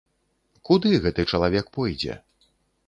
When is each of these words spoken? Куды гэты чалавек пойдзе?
Куды 0.69 0.93
гэты 1.03 1.21
чалавек 1.33 1.65
пойдзе? 1.79 2.21